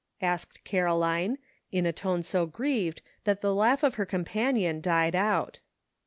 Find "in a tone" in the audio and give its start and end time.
1.71-2.23